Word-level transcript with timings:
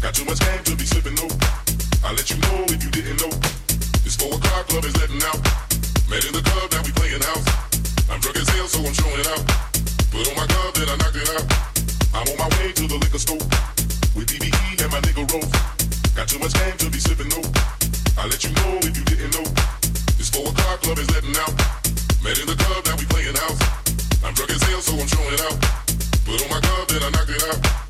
Got 0.00 0.14
too 0.14 0.24
much 0.24 0.40
game 0.40 0.64
to 0.64 0.76
be 0.76 0.86
slipping 0.88 1.12
low. 1.20 1.28
I 2.00 2.16
let 2.16 2.30
you 2.30 2.40
know 2.40 2.64
if 2.72 2.80
you 2.80 2.88
didn't 2.88 3.20
know. 3.20 3.28
This 4.00 4.16
four 4.16 4.32
o'clock 4.32 4.64
club 4.68 4.84
is 4.84 4.96
letting 4.96 5.20
out. 5.28 5.36
Met 6.08 6.24
in 6.24 6.32
the 6.32 6.40
club, 6.40 6.70
that 6.72 6.80
we 6.80 6.92
playing 6.96 7.20
house. 7.28 7.44
I'm 8.08 8.20
drunk 8.24 8.40
as 8.40 8.48
hell, 8.48 8.64
so 8.64 8.80
I'm 8.80 8.96
showing 8.96 9.26
out. 9.28 9.44
Put 10.08 10.24
on 10.24 10.36
my 10.40 10.46
club, 10.48 10.72
then 10.72 10.88
I 10.88 10.96
knocked 10.96 11.20
it 11.20 11.28
out. 11.36 11.44
I'm 12.16 12.32
on 12.32 12.36
my 12.40 12.48
way 12.56 12.72
to 12.72 12.84
the 12.88 12.96
liquor 12.96 13.20
store 13.20 13.44
with 14.16 14.32
DBE 14.32 14.80
and 14.80 14.88
my 14.88 15.04
nigga 15.04 15.28
Rose. 15.28 15.52
Got 16.16 16.28
too 16.28 16.40
much 16.40 16.56
game 16.56 16.76
to 16.80 16.88
be 16.88 16.96
slipping 16.96 17.28
low. 17.36 17.44
I 18.16 18.24
let 18.24 18.40
you 18.40 18.56
know 18.56 18.80
if 18.80 18.96
you 18.96 19.04
didn't 19.04 19.36
know. 19.36 19.44
This 20.16 20.32
four 20.32 20.48
o'clock 20.48 20.80
club 20.80 20.96
is 20.96 21.10
letting 21.12 21.36
out. 21.36 21.52
In 22.30 22.46
the 22.46 22.56
club, 22.56 22.86
we 22.96 23.04
playing. 23.04 23.36
I'm 24.24 24.32
drunk 24.32 24.50
as 24.54 24.62
hell, 24.64 24.80
so 24.80 24.96
I'm 24.96 25.08
showing 25.12 25.40
out. 25.44 25.60
Put 26.24 26.40
on 26.40 26.48
my 26.48 26.60
glove, 26.60 26.88
then 26.88 27.02
I 27.02 27.10
knocked 27.10 27.30
it 27.36 27.42
out. 27.42 27.89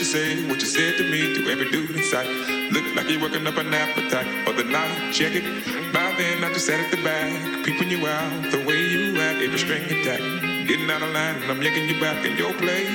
you 0.00 0.06
say 0.06 0.48
what 0.48 0.58
you 0.60 0.66
said 0.66 0.96
to 0.96 1.04
me 1.10 1.34
to 1.34 1.50
every 1.50 1.70
dude 1.70 1.90
in 1.90 2.02
sight. 2.02 2.26
Looked 2.72 2.96
like 2.96 3.10
you're 3.10 3.20
working 3.20 3.46
up 3.46 3.58
an 3.58 3.74
appetite 3.74 4.46
for 4.46 4.54
the 4.54 4.64
night. 4.64 5.12
Check 5.12 5.32
it. 5.34 5.44
By 5.92 6.14
then 6.16 6.42
I 6.42 6.50
just 6.54 6.64
sat 6.64 6.80
at 6.80 6.90
the 6.90 7.02
back, 7.04 7.28
peeping 7.66 7.90
you 7.90 8.06
out 8.06 8.50
the 8.50 8.64
way 8.64 8.80
you 8.80 9.20
act, 9.20 9.42
every 9.42 9.58
string 9.58 9.84
attack. 9.84 10.20
Getting 10.66 10.90
out 10.90 11.02
of 11.02 11.12
line 11.12 11.36
and 11.42 11.50
I'm 11.52 11.60
yanking 11.60 11.86
you 11.86 12.00
back 12.00 12.24
in 12.24 12.34
your 12.38 12.54
place. 12.54 12.88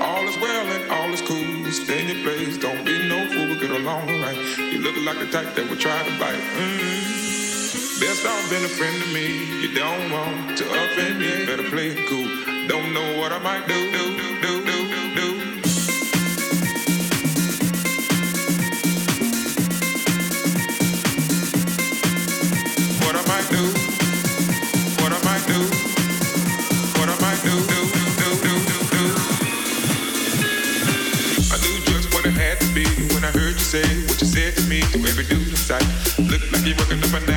All 0.00 0.22
is 0.28 0.36
well 0.38 0.66
and 0.70 0.92
all 0.92 1.10
is 1.10 1.20
cool. 1.22 1.72
Stay 1.72 2.02
in 2.02 2.14
your 2.14 2.22
place. 2.22 2.56
Don't 2.58 2.84
be 2.84 3.08
no 3.08 3.26
fool. 3.34 3.58
Get 3.58 3.70
along 3.70 4.08
alright. 4.08 4.38
You 4.56 4.78
look 4.86 4.94
like 5.02 5.18
the 5.18 5.26
type 5.34 5.52
that 5.56 5.68
would 5.68 5.80
try 5.80 5.98
to 5.98 6.14
bite. 6.20 6.38
Mm. 6.54 7.98
Best 7.98 8.24
off 8.24 8.50
being 8.50 8.64
a 8.64 8.68
friend 8.78 9.02
to 9.02 9.08
me. 9.12 9.26
You 9.62 9.74
don't 9.74 10.12
want 10.12 10.56
to 10.58 10.64
offend 10.64 11.18
me. 11.18 11.44
Better 11.44 11.68
play 11.70 11.88
it 11.88 12.06
cool. 12.08 12.28
Don't 12.68 12.94
know 12.94 13.18
what 13.18 13.32
I 13.32 13.38
might 13.40 13.66
do, 13.66 14.09
sight. 35.70 36.18
Look 36.18 36.42
like 36.50 36.66
you're 36.66 36.76
working 36.78 36.98
up 36.98 37.14
an 37.14 37.29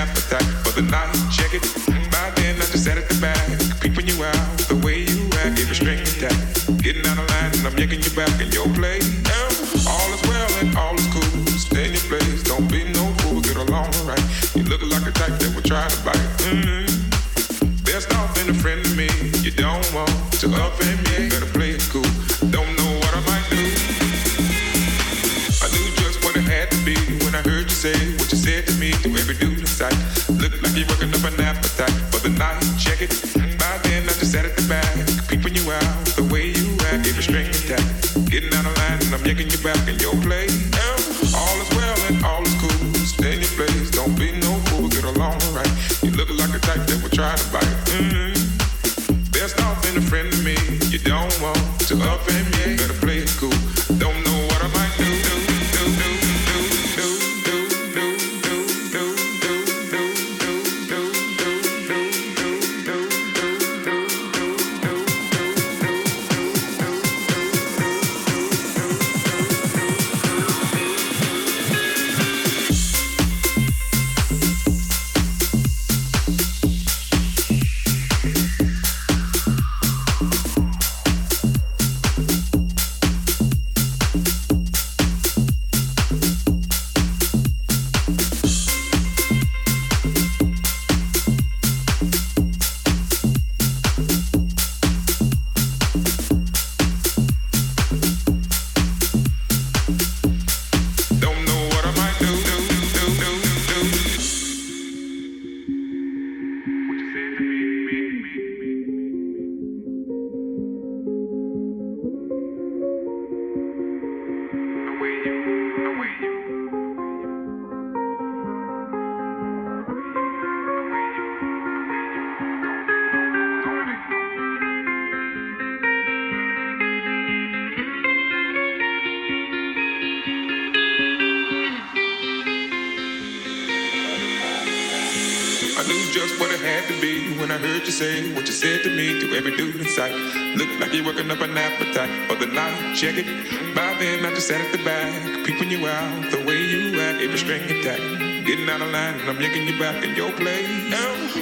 sat 144.44 144.60
at 144.60 144.74
the 144.74 144.84
back, 144.84 145.46
peeping 145.46 145.72
you 145.72 145.88
out 145.88 146.32
the 146.32 146.44
way 146.44 146.60
you 146.60 147.00
act, 147.00 147.22
every 147.22 147.38
string 147.38 147.64
attack. 147.64 148.02
Getting 148.44 148.68
out 148.68 148.82
of 148.82 148.92
line 148.92 149.16
and 149.16 149.30
I'm 149.30 149.40
yanking 149.40 149.66
you 149.66 149.80
back 149.80 150.04
in 150.04 150.16
your 150.18 150.34
place. 150.34 150.68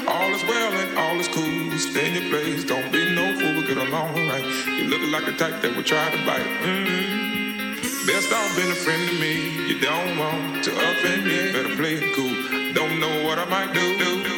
All 0.08 0.30
is 0.30 0.44
well 0.44 0.72
and 0.72 0.96
all 1.00 1.20
is 1.20 1.28
cool. 1.30 1.78
Stay 1.80 2.10
in 2.10 2.22
your 2.22 2.30
place. 2.30 2.64
Don't 2.64 2.92
be 2.92 3.02
no 3.16 3.26
fool. 3.40 3.66
Get 3.66 3.78
along 3.78 4.20
alright. 4.20 4.46
You 4.68 4.86
look 4.86 5.02
like 5.10 5.28
a 5.28 5.36
type 5.36 5.64
that 5.64 5.76
would 5.76 5.88
try 5.88 6.12
to 6.12 6.26
bite. 6.28 6.46
Mm-hmm. 6.62 8.06
Best 8.06 8.32
off 8.32 8.56
being 8.56 8.70
a 8.70 8.76
friend 8.76 9.10
to 9.10 9.16
me. 9.18 9.34
You 9.66 9.80
don't 9.80 10.20
want 10.20 10.64
to 10.66 10.72
offend 10.72 11.26
me. 11.26 11.54
Better 11.54 11.76
play 11.76 11.96
it 11.96 12.14
cool. 12.14 12.38
Don't 12.74 13.00
know 13.00 13.26
what 13.26 13.40
I 13.40 13.46
might 13.46 13.74
do, 13.74 13.98
do, 13.98 14.31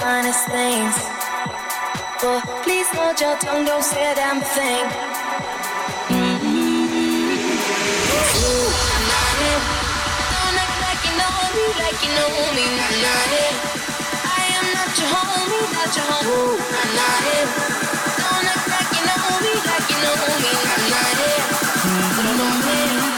finest 0.00 0.48
things. 0.48 0.96
But 2.22 2.40
please 2.64 2.88
hold 2.96 3.20
your 3.20 3.36
tongue, 3.36 3.64
don't 3.66 3.84
say 3.84 4.12
a 4.12 4.14
damn 4.14 4.40
thing. 4.40 4.84
like 11.80 12.00
you 12.04 12.12
know 12.16 12.32
me, 12.56 12.66
not 13.04 13.30
it. 13.44 13.54
I 14.24 14.44
am 14.58 14.66
not 14.76 14.90
your 14.98 15.08
homie, 15.12 15.64
not 15.76 15.90
your 15.96 16.06
homie, 16.08 16.56
not 16.98 17.24
it. 17.36 17.48
Don't 18.20 18.46
act 18.52 18.66
like 18.74 18.90
you 18.96 19.04
know 19.08 19.26
me, 19.44 19.52
like 19.70 19.86
you 19.92 19.98
know 20.04 20.16
me, 20.42 20.52
not 20.92 21.18
it. 21.30 21.42
You 22.16 22.22
don't 22.24 22.36
know 22.40 22.52
me. 22.66 23.10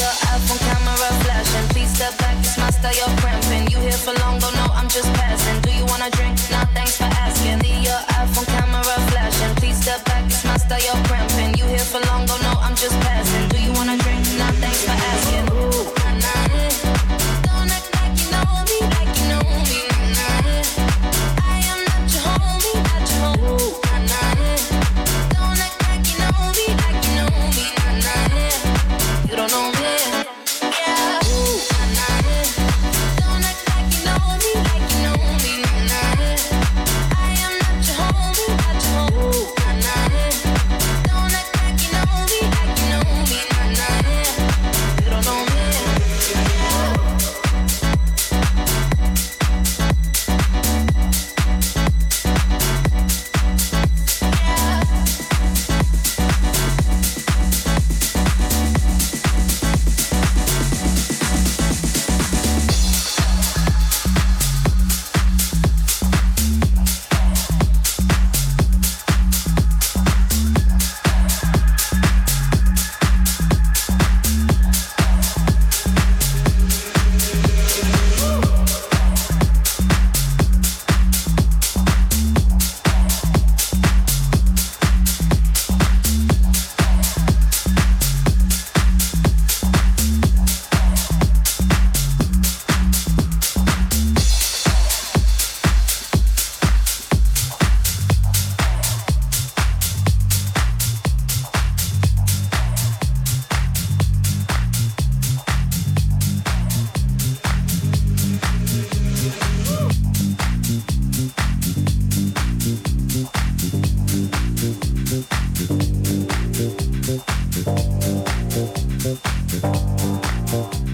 Your 0.00 0.14
iPhone 0.32 0.60
camera 0.68 1.10
flashing. 1.22 1.66
Please 1.72 1.90
step 1.96 2.16
back, 2.18 2.36
it's 2.38 2.58
my 2.58 2.70
style, 2.70 2.94
you're 2.94 3.16
cramping. 3.20 3.70
You 3.72 3.78
here 3.80 4.00
for 4.04 4.14
long, 4.20 4.38
don't 4.38 4.54
know, 4.54 4.68
I'm 4.74 4.88
just 4.88 5.10
passing. 5.14 5.45
Back, 10.68 10.78
it's 10.78 10.88
my 10.88 10.96
style, 10.96 10.96
you're 10.96 11.06
cramping. 11.06 11.58
You 11.58 11.66
here 11.66 11.78
for 11.78 12.00
long, 12.06 12.25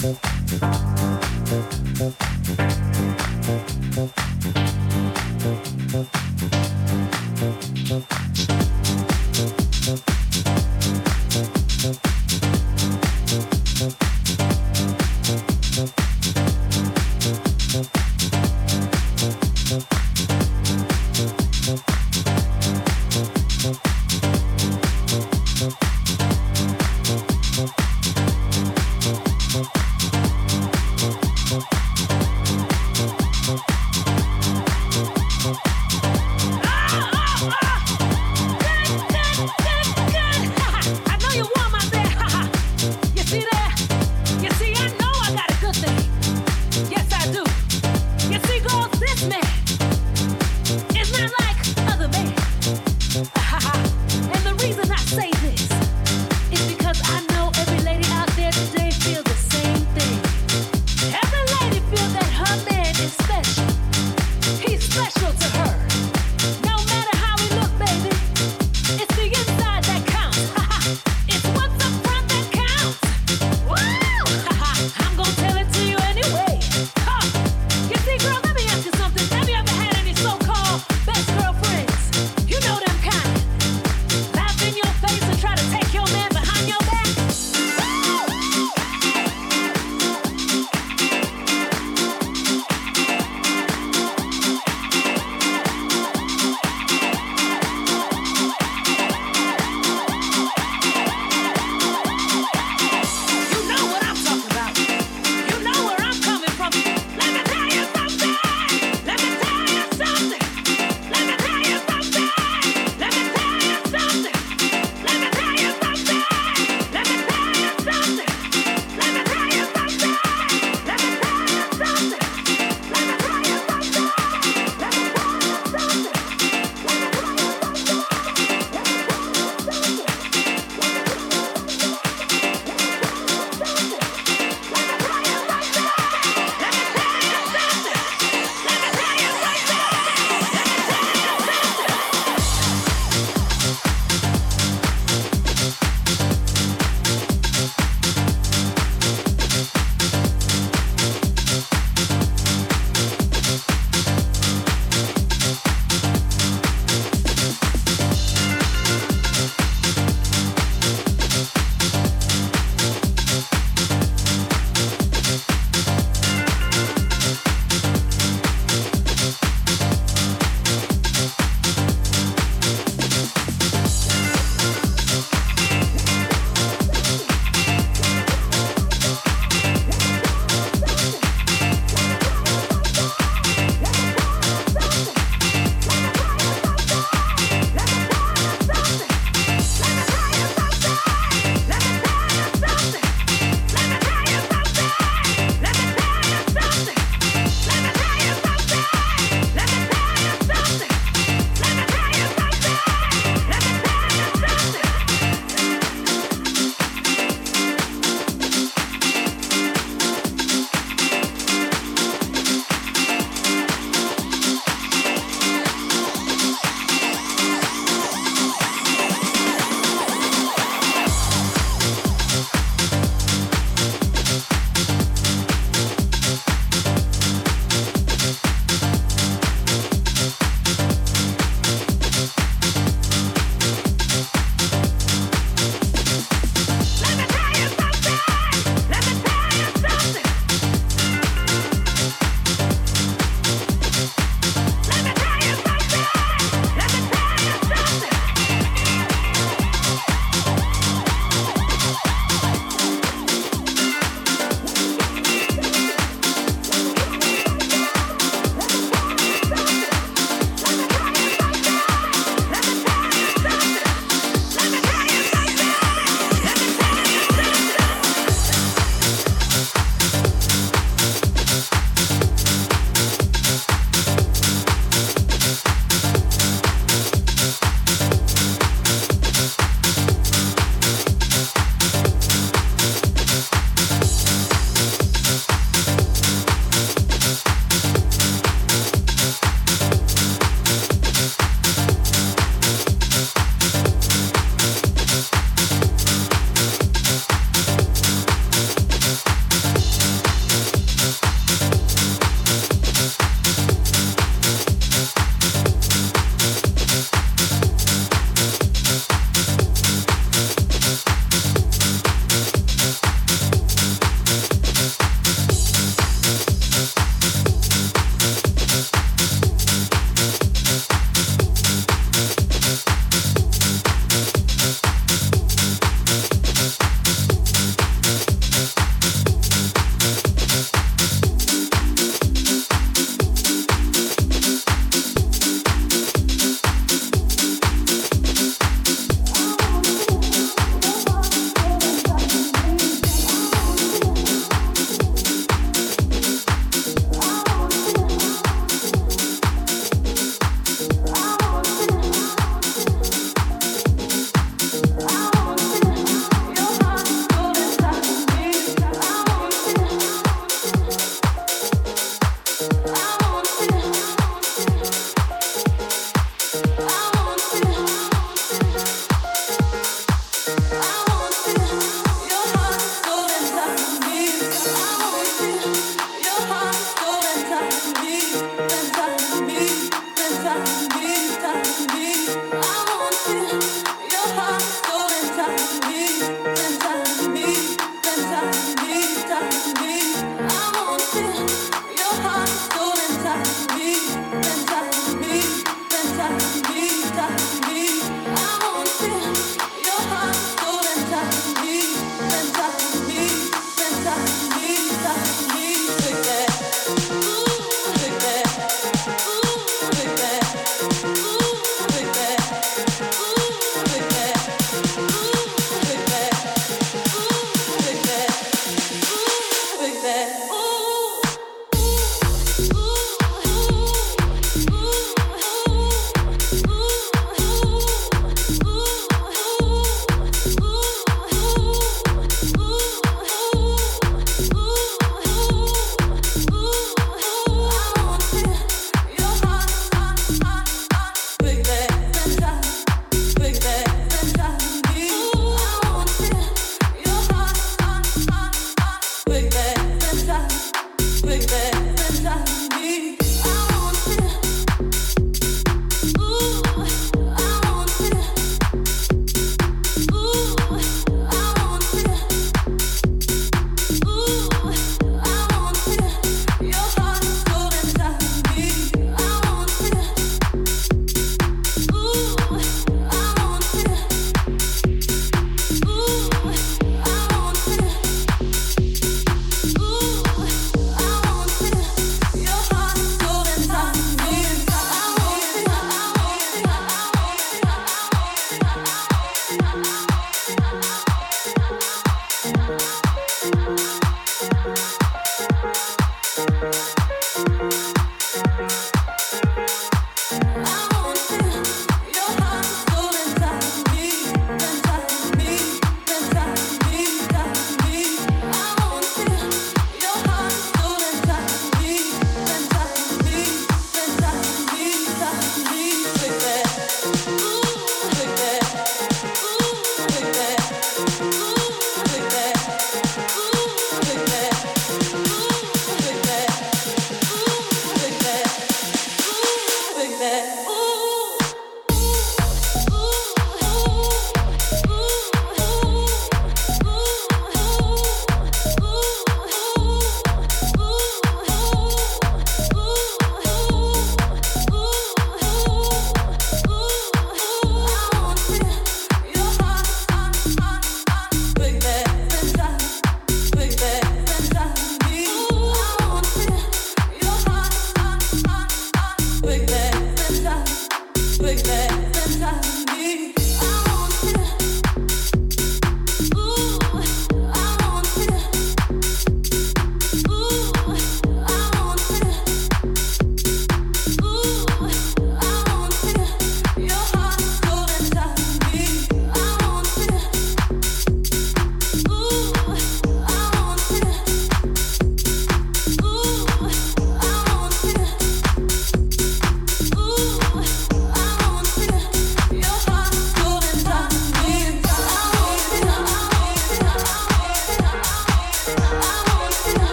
Thank 0.00 0.20
you. 2.60 2.67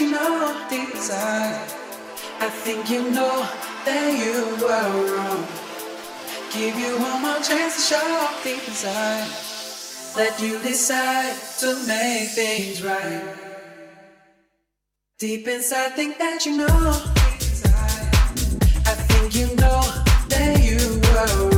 you 0.00 0.10
know 0.12 0.66
desire. 0.70 1.66
I 2.40 2.48
think 2.48 2.88
you 2.88 3.10
know 3.10 3.42
that 3.84 4.14
you 4.14 4.56
were 4.62 5.16
wrong. 5.16 5.46
Give 6.52 6.78
you 6.78 6.98
one 7.00 7.22
more 7.22 7.40
chance 7.40 7.74
to 7.76 7.94
show 7.94 8.28
deep 8.44 8.68
inside. 8.68 9.26
Let 10.16 10.40
you 10.40 10.58
decide 10.60 11.34
to 11.60 11.74
make 11.86 12.28
things 12.30 12.82
right. 12.82 13.24
Deep 15.18 15.48
inside, 15.48 15.92
think 15.94 16.18
that 16.18 16.46
you 16.46 16.58
know. 16.58 16.66
I 18.86 18.94
think 19.08 19.34
you 19.34 19.46
know 19.56 19.82
that 20.28 20.62
you 20.62 21.00
were 21.10 21.50
wrong. 21.50 21.57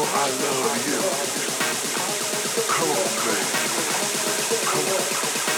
love 0.00 0.86
you. 0.88 1.00
Come 2.68 2.90
on, 2.90 2.96
baby. 3.24 3.66
Come 4.66 4.86
on. 4.94 5.55